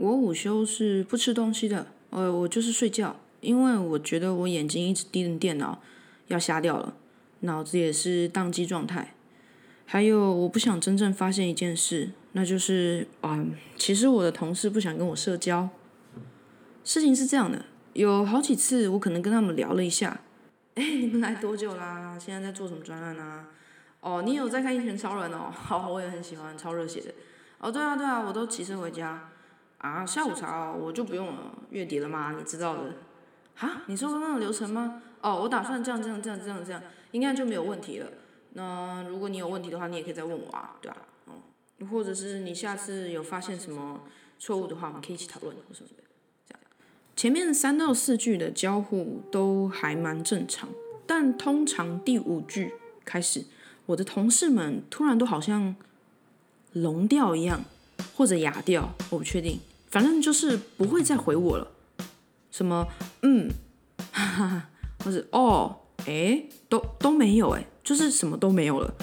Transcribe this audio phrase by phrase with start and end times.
[0.00, 5.82] 我午休是不吃东西的，呃，我就是睡觉，因为我觉得我眼睛一直盯着电脑，
[6.28, 6.94] 要瞎掉了，
[7.40, 9.14] 脑子也是宕机状态。
[9.86, 13.44] 还有，我不想真正发现一件事，那就是啊，
[13.76, 15.68] 其实我的同事不想跟我社交。
[16.84, 20.20] 事情是这样的，有好几次我可能跟他们聊了一下，
[20.76, 22.16] 哎，你们来多久啦？
[22.16, 23.48] 现在在做什么专案啊？
[24.00, 25.50] 哦，你有在看《一拳超人》哦？
[25.50, 27.12] 好，我也很喜欢，超热血的。
[27.58, 29.28] 哦，对啊，对啊，我都骑车回家。
[29.78, 32.94] 啊，下午茶我就不用了，月底了嘛，你知道的。
[33.54, 35.02] 哈，你说刚刚的流程吗？
[35.20, 36.82] 哦，我打算这样这样这样这样这样，
[37.12, 38.06] 应该就没有问题了。
[38.54, 40.96] 那如果你有问题的话，你也可以再问我啊，对吧？
[41.26, 44.00] 嗯，或者是你下次有发现什么
[44.38, 46.02] 错误的话，我们可以一起讨论或什么的。
[46.48, 46.60] 这样，
[47.16, 50.68] 前面三到四句的交互都还蛮正常，
[51.06, 53.44] 但通常第五句开始，
[53.86, 55.74] 我的同事们突然都好像
[56.72, 57.64] 聋掉一样，
[58.14, 59.58] 或者哑掉，我不确定。
[59.90, 61.68] 反正就是不会再回我了，
[62.50, 62.86] 什么
[63.22, 63.50] 嗯，
[64.12, 64.68] 哈哈，
[65.02, 68.94] 或者哦，哎，都都没有哎，就是什么都没有了。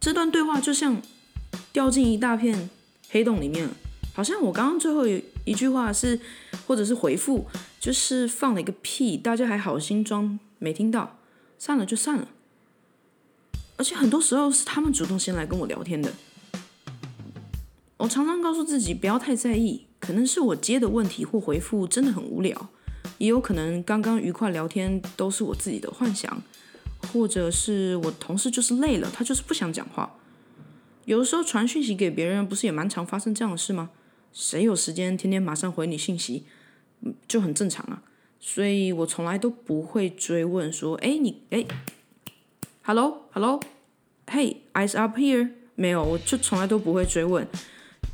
[0.00, 1.00] 这段对话就像
[1.72, 2.68] 掉进一大片
[3.10, 3.72] 黑洞里面了，
[4.14, 6.18] 好像我刚刚最后一一句话是，
[6.66, 7.46] 或者是回复，
[7.78, 11.18] 就是放了一个屁，大家还好心装没听到，
[11.56, 12.26] 散了就散了。
[13.76, 16.12] 而且很多时候是他们主动先来跟我聊天的，
[18.02, 19.86] 我常常告诉自己不要太在意。
[20.00, 22.68] 可能是我接的问题或回复真的很无聊，
[23.18, 26.42] 也有可能刚刚愉快聊天都是我自己的幻想，
[27.12, 30.18] 或者是我同事就是累了，他就是不想讲话。
[31.04, 33.90] 有的时候传讯息给别人，不是也蛮常发生这样的事吗？
[34.32, 36.42] 谁有时间天天马上回你信息，
[37.28, 38.02] 就很正常啊。
[38.40, 41.64] 所以我从来都不会追问说，哎，你哎
[42.82, 47.46] ，hello，hello，hey，eyes up here，没有，我就从来都不会追问。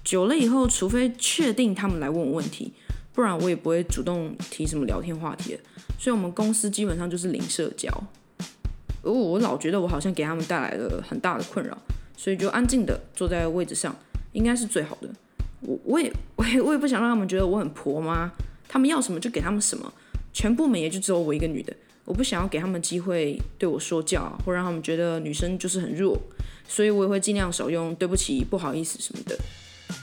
[0.08, 2.72] 久了以后，除非确定他们来问我问题，
[3.12, 5.54] 不然我也不会主动提什么聊天话题。
[5.98, 7.90] 所以，我们公司基本上就是零社交。
[9.02, 11.76] 哦，我老觉得我好像给他们带来了很大的困扰，
[12.16, 13.94] 所以就安静的坐在位置上，
[14.32, 15.10] 应该是最好的。
[15.60, 18.32] 我我也我也我也不想让他们觉得我很婆妈，
[18.66, 19.92] 他们要什么就给他们什么。
[20.32, 26.18] 全部门也就只有我一个女的，我不想要给他们机会对我说教，或让他们觉得女生就是很弱，
[26.66, 29.38] 所以我也会尽量少用对不起、不好意思什么的。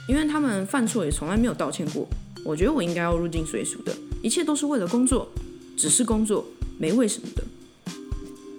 [0.08, 2.08] 因为他们犯错也从来没有道歉过，
[2.44, 5.28] 我觉得我应该要入境随俗的，一切都是为了工作，
[5.78, 6.46] 只是工作，
[6.78, 7.44] 没为什么的。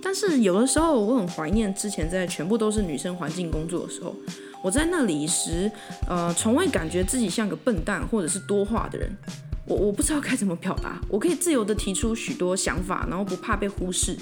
[0.03, 4.14] 但是有的时候我很怀念之前在全部都是女生环境工作的时候，
[4.62, 5.70] 我在那里时，
[6.09, 9.10] 呃，从未感觉自己像个笨蛋或者是多话的人。
[9.69, 14.16] 我我不知道该怎么表达，我可以自由的提出许多想法，然后不怕被忽视，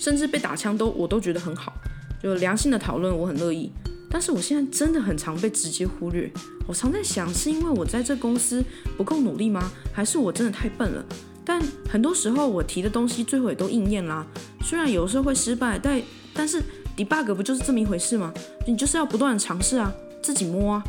[0.00, 1.72] 甚至被打枪都我都觉得很好，
[2.20, 3.70] 就良性的讨论我很乐意。
[4.14, 6.32] 但是我现在真的很常被直接忽略。
[6.68, 8.64] 我常在想，是因为我在这公司
[8.96, 9.72] 不够努力吗？
[9.92, 11.04] 还是我真的太笨了？
[11.44, 11.60] 但
[11.90, 14.24] 很多时候我提的东西最后也都应验啦。
[14.62, 16.00] 虽然有时候会失败，但
[16.32, 16.62] 但是
[16.96, 18.32] debug 不就是这么一回事吗？
[18.68, 19.92] 你就是要不断尝试啊，
[20.22, 20.84] 自己摸啊。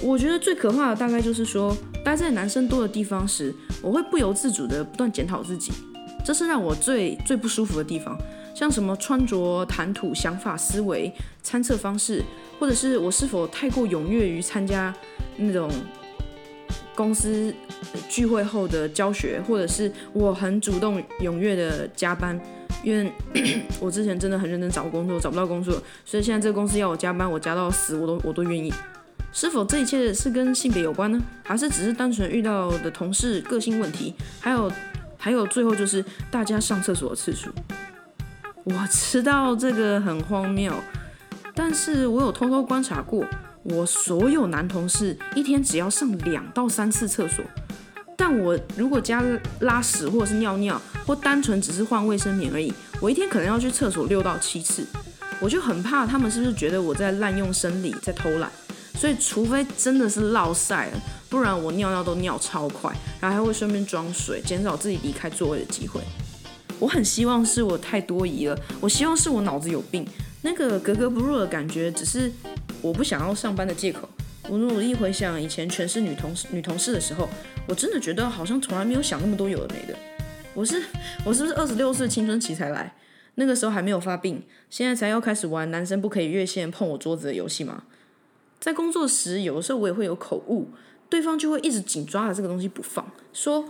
[0.00, 5.70] 我觉得最可怕的大概就是说，待在男生多的地方时，我会不由自主的不断检讨自己，
[6.24, 8.18] 这是让我最最不舒服的地方。
[8.58, 11.12] 像什么穿着、谈吐、想法、思维、
[11.44, 12.20] 参测方式，
[12.58, 14.92] 或者是我是否太过踊跃于参加
[15.36, 15.70] 那种
[16.92, 17.54] 公司
[18.08, 22.36] 聚会后的教学，或者是我很主动踊跃的加班，
[22.82, 23.12] 因为
[23.78, 28.74] 我之前真的很认真找工作，找不到工作，所以现在这个公司要我加班，我加到死我都我都愿意。
[29.32, 31.22] 是否这一切是跟性别有关呢？
[31.44, 34.16] 还是只是单纯遇到的同事个性问题？
[34.40, 34.72] 还有
[35.16, 37.50] 还有最后就是大家上厕所的次数。
[38.70, 40.74] 我知道这个很荒谬，
[41.54, 43.24] 但是我有偷偷观察过，
[43.62, 47.42] 我所有男同事一天只要上两到三次厕所，
[48.14, 49.24] 但我如果加
[49.60, 52.70] 拉屎或者是尿尿，或单纯只是换卫生棉而已，
[53.00, 54.84] 我一天可能要去厕所六到七次，
[55.40, 58.52] 我就很怕他们是不是觉得我在滥用生理，在偷懒，
[58.94, 61.00] 所以除非真的是落晒了，
[61.30, 66.02] 不然我尿尿都尿超快，然后还会顺便装水，减少自己离开座位的机会。
[66.78, 70.06] 我很希望是我太多疑了，我希望是我脑子有病，
[70.42, 72.30] 那个格格不入的感觉只是
[72.80, 74.08] 我不想要上班的借口。
[74.48, 77.28] 我努力回想以前全是女同事女同事的时候，
[77.66, 79.98] 我真的觉得好像从来没有想那么多有的没的。
[80.54, 80.82] 我是
[81.24, 82.94] 我是不是二十六岁青春期才来？
[83.34, 87.84] 那个时候还没有发病，现在才要开始玩男生不可以越线碰我桌子的游戏吗？
[88.58, 90.68] 在工作时，有的时候我也会有口误，
[91.08, 93.64] 对方就会一直紧抓着这个东西不放，说。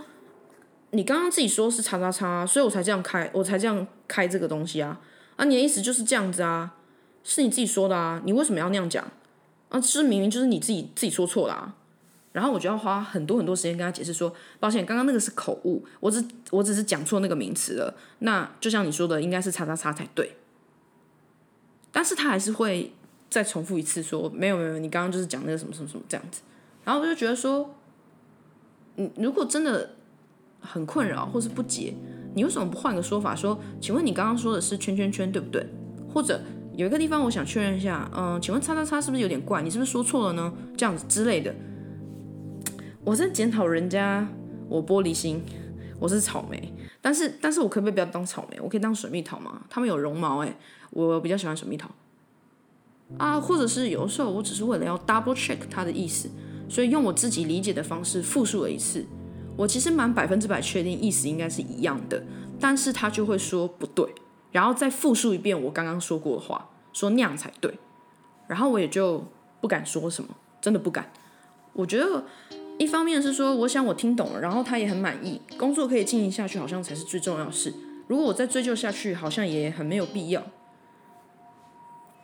[0.91, 4.99] 你刚刚自己说是叉叉叉，所以我才这样开，我才这样开这个东西啊！
[5.35, 6.75] 啊，你的意思就是这样子啊？
[7.23, 8.21] 是你自己说的啊？
[8.25, 9.05] 你为什么要那样讲？
[9.69, 11.75] 啊，这明明就是你自己自己说错了啊！
[12.31, 17.93] 然后我就要花很多很多时间跟他解释说，抱歉，刚刚那个是口误，我只我只是讲错那个名词了。
[18.19, 20.35] 那就像你说的，应该是叉叉叉才对。
[21.91, 22.93] 但是他还是会
[23.29, 26.41] 再重复一次说，没有没有，你刚刚就是讲那个什么什么什么这样子。
[26.83, 27.75] 然后我就觉得说，
[28.95, 29.95] 嗯，如果真的
[30.59, 31.93] 很困扰或是不解，
[32.33, 35.65] 你为什么不换个说法说，请问你刚刚说的是圈圈圈对不对？
[36.13, 36.41] 或者
[36.75, 39.61] 有一个地方我想确认一下，嗯，请问叉叉叉是不是有点怪？
[39.61, 40.53] 你是不是说错了呢？
[40.77, 41.53] 这样子之类的。
[43.03, 44.27] 我在检讨人家，
[44.67, 45.41] 我玻璃心，
[45.99, 48.59] 我是草莓，但是但是我可不可以不要当草莓？
[48.61, 49.61] 我可以当水蜜桃吗？
[49.69, 50.57] 他们有绒毛哎，
[50.91, 51.89] 我比较喜欢水蜜桃
[53.17, 56.29] 啊，或者是有的时候我只是为了要 double check 它的意思，
[56.67, 59.05] 所以用我自己理解的方式复述了一次。
[59.59, 62.23] 我其实蛮百分之百确定意思应该是一样的，
[62.61, 64.07] 但是他就会说不对，
[64.53, 67.77] 然后再复述一遍我刚刚说过的话，说那样才对，
[68.47, 69.25] 然后我也就
[69.59, 70.29] 不敢说什么，
[70.61, 71.11] 真的不敢。
[71.73, 72.23] 我觉得。
[72.79, 77.73] 一方面是说，我想我听懂了，然后他也很满意，工作可以进行下去，好像才是最重要的事。
[78.07, 80.41] 如果我再追究下去，好像也很没有必要。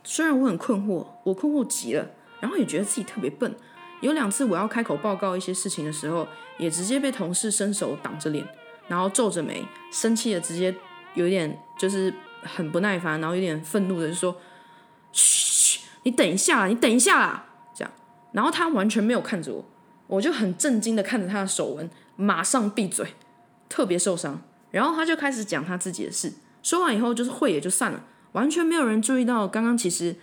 [0.06, 2.10] 虽然我很困惑，我困惑极了，
[2.40, 3.54] 然后也觉得自己特别笨。
[4.02, 6.28] 有两次我要开口报告一些事情的时候，
[6.58, 8.48] 也直接被同事伸手挡着脸，
[8.88, 10.74] 然后皱着眉，生气的直接
[11.14, 14.36] 有点就是很不耐烦，然后有点愤怒的就说
[15.12, 17.92] ：“嘘，你等一下，你等一下啦。”这样，
[18.32, 19.66] 然后他完全没有看着我。
[20.08, 23.16] 我就很震惊的看着他的手纹，马上闭嘴，
[23.68, 24.40] 特别受伤。
[24.70, 26.32] 然后他就开始讲他自己的事，
[26.62, 28.04] 说完以后就是会也就散了，
[28.34, 30.16] 完全没有人注意到刚刚其实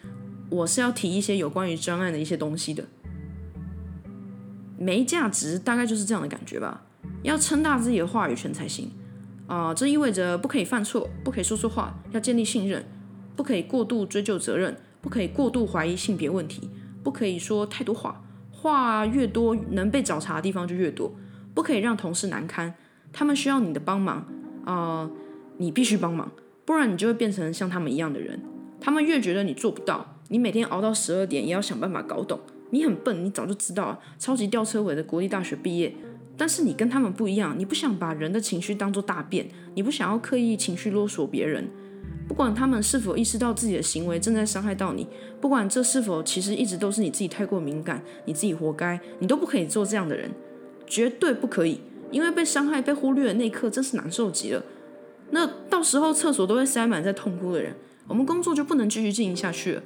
[0.51, 2.85] 我是要提一些有关于专案的一些东西的，
[4.83, 6.83] 没价值，大概就是这样的感觉吧。
[7.23, 8.91] 要撑大自己的话语权才行
[9.47, 12.85] 啊，这意味着不可以犯错，不可以说错话，要建立信任，
[13.37, 16.69] 不可以过度追究责任，不可以过度怀疑性别问题，
[17.03, 18.23] 不可以说太多话。
[18.51, 21.13] 话越多，能被找茬的地方就越多，
[21.55, 22.75] 不可以让同事难堪。
[23.13, 24.27] 他们需要你的帮忙
[24.65, 25.11] 啊，
[25.59, 26.31] 你必须帮忙，
[26.65, 28.41] 不然你就会变成像他们一样的人。
[28.81, 32.39] 他们越觉得你做不到，你每天熬到十二点也要想办法搞懂。
[32.73, 35.95] 你很笨，你早就知道，超级吊车尾的国立大学毕业，
[36.39, 41.69] 但是你跟他们不一样，你不想把人的情绪当做大便，你不想要刻意情绪勒索别人。
[42.27, 45.07] 不管他们是否意识到自己的行为正在伤害到你，
[45.39, 50.31] 不管这是否其实一直都是你自己太过敏感，你自己活该，你都不可以做这样的人，
[50.87, 51.79] 绝对不可以，
[52.11, 54.65] 因为被伤害、被忽略的那一刻真是难受极了。
[55.31, 57.75] 那到时候厕所都会塞满在痛哭的人，
[58.07, 59.83] 我们工作就不能继续进行下去了。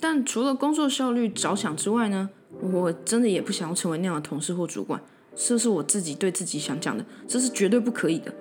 [0.00, 2.30] 但除了工作效率着想之外呢，
[2.60, 5.00] 我真的也不想要成为那样的同事或主管，
[5.36, 8.32] 这是我自己对自己想讲的，这是绝对不可以的。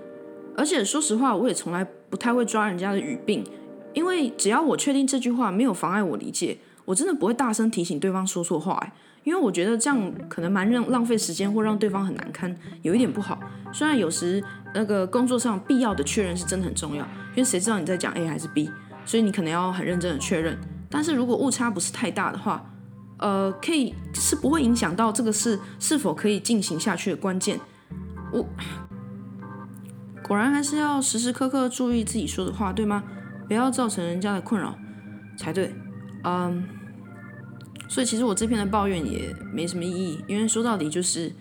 [0.55, 3.45] 而且说实话，我也从来不太会抓人家的语病，
[3.93, 8.73] 因为只要我确定这句话没有妨碍我理解，我真的不会大声提醒对方说错话。
[8.81, 13.39] 哎，因为我觉得这样可能蛮让浪费时间，或让对方很难堪，有一点不好。
[13.71, 17.03] 虽然有时那个工作上必要的确认是真的很重要，
[17.35, 18.69] 因为谁知道你在讲 A 还是 B，
[19.05, 20.57] 所以你可能要很认真的确认。
[20.89, 22.73] 但是如果误差不是太大的话，
[23.17, 27.59] 呃，可以是不会影响到这个事是否可以进行下去的关键。
[28.31, 28.45] 我。
[30.21, 33.03] 果然还是要时时刻刻注意自己说的话，对吗？
[33.47, 34.77] 不要造成人家的困扰
[35.35, 35.73] 才对。
[36.23, 36.63] 嗯，
[37.87, 41.33] 所以其实我这篇的抱怨也没什么意义，因为说到底就是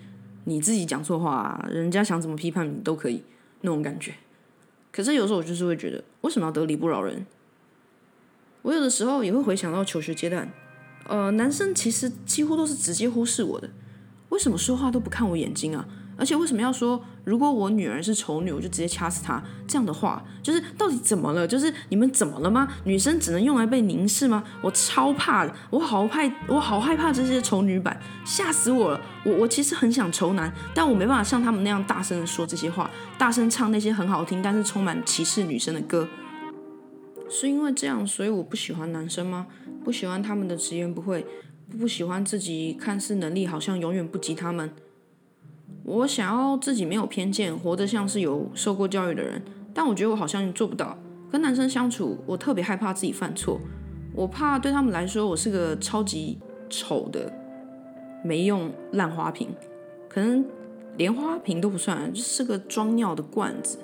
[0.45, 3.23] 你自己讲错话，人家想怎么批判你都可以
[3.61, 4.15] 那种感觉。
[4.91, 7.23] 可是有时候我就是会觉得，为什么要得理不饶人？
[8.61, 10.51] 我有的时候也会回想到求学阶段，
[11.07, 13.69] 呃，男生其实几乎都是直接忽视我的，
[14.29, 15.87] 为什么说话都不看我眼睛啊？
[16.17, 19.41] 而且为什么要说如果我女儿是丑女，我就直接掐死她？
[19.65, 21.47] 这样的话，就是到底怎么了？
[21.47, 22.67] 就是你们怎么了吗？
[22.83, 24.43] 女生只能用来被凝视吗？
[24.61, 29.01] 我超怕的，我好害，我好害怕这些丑女版，吓死我了！
[29.23, 36.05] 我我其实很想丑男，但我没办法像他们那样大声的说这些话，大声唱那些很好听但是充满歧视女生的歌。
[37.29, 39.47] 是因为这样，所以我不喜欢男生吗？
[39.83, 41.25] 不喜欢他们的直言不讳，
[41.79, 44.71] 不喜欢自己看似能力好像永远不及他们。
[45.83, 49.41] 我想要自己没有偏见，活得像是有受过教育的人，
[49.73, 50.97] 但我觉得我好像做不到。
[51.31, 53.59] 跟男生相处，我特别害怕自己犯错，
[54.13, 57.31] 我怕对他们来说我是个超级丑的、
[58.23, 59.47] 没用烂花瓶，
[60.07, 60.43] 可能
[60.97, 63.77] 连花瓶都不算，就是个装尿的罐子。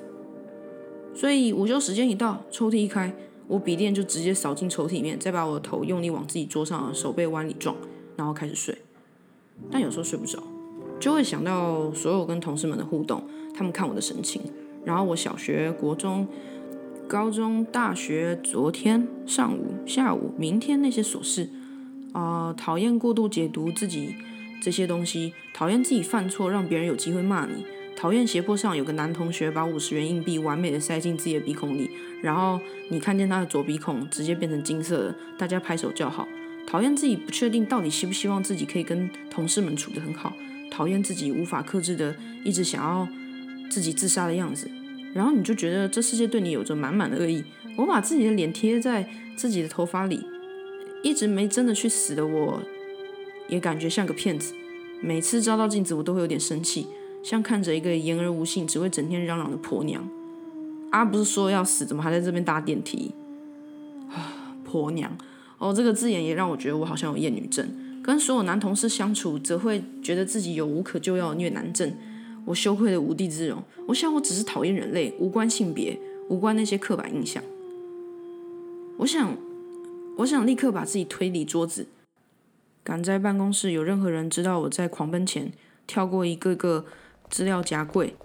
[1.13, 3.13] 所以午休时间一到，抽屉一开，
[3.47, 7.75] 我笔电就直接扫进抽屉里面，再把我的头用力往自己桌上的手背弯里撞，
[8.15, 8.77] 然后开始睡。
[9.71, 10.41] 但有时候睡不着。
[10.97, 13.21] 就会想到所有跟同事们的互动，
[13.53, 14.41] 他们看我的神情，
[14.85, 16.25] 然后我小学、国中、
[17.05, 21.49] 高中、大学，昨天上午、下午、明天那些琐事，
[22.13, 24.15] 啊，讨厌过度解读自己
[24.61, 27.65] 这些东西，讨厌自己犯错，让别人有机会骂你。
[28.05, 31.89] 讨厌斜坡上有个男同学把五十元硬币完美的塞进自己的鼻孔里，
[32.21, 36.27] 然后你看见他的左鼻孔直接变成金色的，大家拍手叫好。
[36.67, 40.31] 讨厌自己不确定到底希不希望自己可以跟同事们处得很好，
[40.69, 43.07] 讨厌自己无法克制的一直想要
[43.71, 44.69] 自己自杀的样子，
[45.11, 47.43] 然后你就觉得这世界对你有着满满的恶意。
[47.75, 50.23] 我把自己的脸贴在自己的头发里，
[51.01, 52.61] 一直没真的去死的我，
[53.47, 54.53] 也感觉像个骗子。
[55.01, 56.85] 每次照到镜子，我都会有点生气。
[57.25, 60.07] 像看着一个言而无信、只会整天嚷嚷的婆娘，
[60.91, 63.11] 啊，不是说要死，怎么还在这边搭电梯？
[64.11, 65.11] 啊，婆娘
[65.57, 67.67] 哦，这个字眼也让我觉得我好像有厌女症。
[68.03, 71.91] 跟所有男同事相处，则会觉得自己有无可救药的虐男症。
[72.45, 73.63] 我羞愧的无地自容。
[73.87, 77.43] 我想我只是讨厌人类，无关性别，无关那些刻板印象。
[78.97, 79.35] 我想，
[80.17, 81.87] 我想立刻把自己推离桌子。
[82.83, 85.51] 赶在办公室有任何人知道我在狂奔前，
[85.87, 86.85] 跳过一个个。
[87.29, 88.15] 资料夹柜，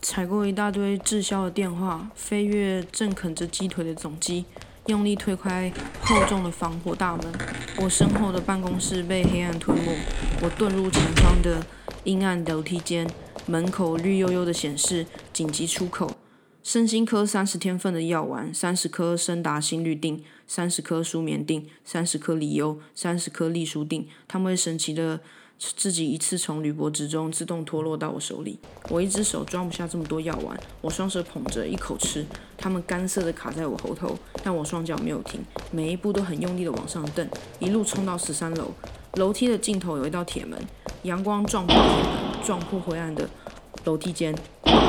[0.00, 4.44] 踩过一大堆滞销的电话，飞跃正啃着鸡腿的总机，
[4.86, 7.26] 用力推开厚重的防火大门。
[7.78, 9.98] 我身后的办公室被黑暗吞没。
[10.40, 11.64] 我遁入前方的
[12.04, 13.08] 阴暗楼梯间，
[13.46, 16.10] 门口绿油油的显示紧急出口：
[16.62, 24.08] 身心科三十天份的药丸，三十颗升达心率定，三十颗舒眠定，三十颗利优，三十颗利舒定。
[24.26, 25.20] 他们会神奇的。
[25.76, 32.26] 自己一次从铝箔纸中自动脱落到我手里，我一只手装不下这么多药丸，我双手捧着一口吃，
[32.58, 35.40] 它们干涩的卡在我喉头，但我双脚没有停，
[35.70, 37.28] 每一步都很用力的往上蹬，
[37.60, 38.72] 一路冲到十三楼，
[39.14, 40.58] 楼梯的尽头有一道铁门，
[41.04, 43.30] 阳光撞破铁门，撞破灰暗的
[43.84, 44.34] 楼梯间，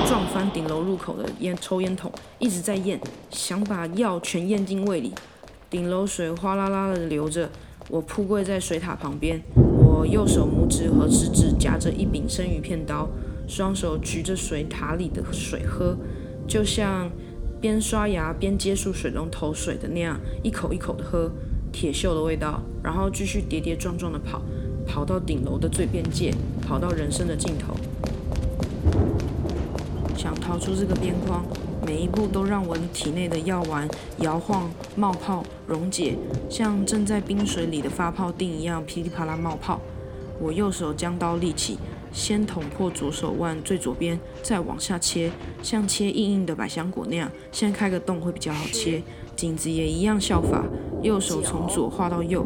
[0.07, 2.99] 撞翻顶楼入口的烟抽烟筒，一直在咽，
[3.29, 5.13] 想把药全咽进胃里，
[5.69, 7.47] 顶楼水哗啦啦的流着，
[7.89, 9.39] 我扑跪在水塔旁边。
[10.05, 13.09] 右手拇指和食指夹着一柄生鱼片刀，
[13.47, 15.97] 双手举着水塔里的水喝，
[16.47, 17.09] 就像
[17.59, 21.31] 边刷牙边接触水龙头水的那样，一口一口的喝
[21.71, 24.41] 铁锈的味道，然后继续跌跌撞撞的跑，
[24.85, 27.75] 跑到顶楼的最边界，跑到人生的尽头，
[30.17, 31.43] 想逃出这个边框。
[31.85, 33.85] 每一步都让我体内的药丸
[34.19, 36.15] 摇晃、冒泡、溶解，
[36.49, 39.81] 像正在冰水里的发泡钉一样噼里啪啦冒泡。
[40.43, 41.77] 我右手将刀立起，
[42.11, 45.31] 先捅破左手腕最左边，再往下切，
[45.61, 47.31] 像切硬硬的百香果那样。
[47.49, 49.01] 先开个洞会比较好切。
[49.37, 50.65] 颈子也一样效法，
[51.01, 52.45] 右手从左画到右，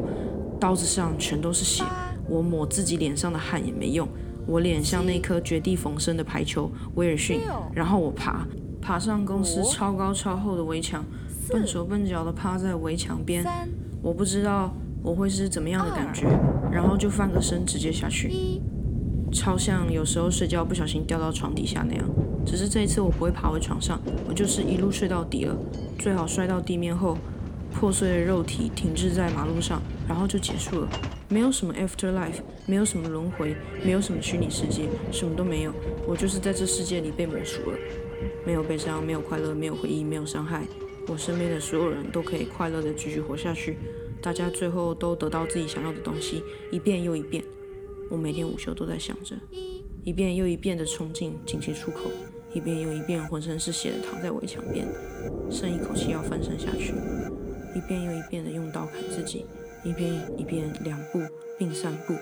[0.60, 1.84] 刀子上全都是血。
[2.30, 4.08] 我抹自己脸上的汗也没用，
[4.46, 7.42] 我脸像那颗绝地逢生的排球威尔逊。
[7.74, 8.46] 然后我爬。
[8.80, 11.04] 爬上公司超高超厚的围墙，
[11.50, 13.44] 笨手笨脚的趴在围墙边。
[14.04, 14.72] 我不知道
[15.08, 16.28] 我会是怎么样的感觉，
[16.70, 18.30] 然后就翻个身直接下去，
[19.32, 22.04] 超像有时候睡觉不小心掉到床底下那样。
[22.46, 25.56] 只是这一次我不会爬回床上，我就是一路睡到底了。
[25.98, 27.18] 最好摔到地面后，
[27.74, 30.90] 破碎的肉体停滞在马路上，然后就结束了。
[31.30, 35.72] 没有什么 after life，没有什么轮回，没有什么虚拟世界，什么都没有。
[36.06, 37.78] 我就是在这世界里被抹除了。
[38.46, 40.64] 没有悲伤，没有快乐，没有回忆，没有伤害。
[41.08, 43.78] 我身边的所有人都可以快乐的继续活下去。
[44.22, 47.44] 大家最后都得到自己想要的东西，一遍又一遍。
[48.10, 49.36] 我每天午休都在想着，
[50.04, 52.10] 一遍又一遍的冲进紧急出口，
[52.54, 54.88] 一遍又一遍浑身是血的躺在围墙边，
[55.52, 56.94] 剩一口气要翻身下去，
[57.76, 59.46] 一遍又一遍的用刀砍自己，
[59.84, 61.20] 一遍一遍两步
[61.58, 62.16] 并三步，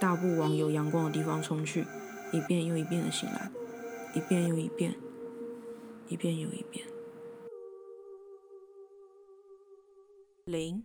[0.00, 1.84] 大步往有阳光的地方冲去，
[2.32, 3.50] 一遍又一遍的醒来，
[4.14, 4.94] 一遍又一遍。
[6.08, 6.86] 一遍又一遍。
[10.44, 10.84] 零。